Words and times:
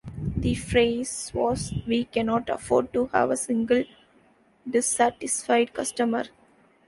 The 0.35 0.55
phrase 0.55 1.29
was, 1.31 1.75
"We 1.85 2.05
Cannot 2.05 2.49
Afford 2.49 2.91
To 2.93 3.05
Have 3.13 3.29
A 3.29 3.37
Single 3.37 3.83
Dissatisfied 4.67 5.75
Customer". 5.75 6.23